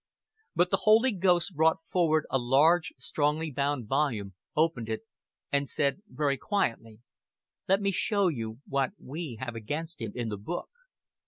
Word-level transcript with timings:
But 0.55 0.71
the 0.71 0.77
Holy 0.89 1.11
Ghost 1.11 1.53
brought 1.53 1.85
forward 1.85 2.25
a 2.31 2.39
large 2.39 2.91
strongly 2.97 3.51
bound 3.51 3.85
volume, 3.87 4.33
opened 4.55 4.89
it, 4.89 5.01
and 5.51 5.69
said 5.69 6.01
very 6.09 6.37
quietly, 6.37 7.01
"Let 7.67 7.81
Me 7.81 7.91
show 7.91 8.27
You 8.27 8.61
what 8.67 8.93
We 8.99 9.37
have 9.39 9.53
against 9.53 10.01
him 10.01 10.13
in 10.15 10.29
the 10.29 10.37
book." 10.37 10.69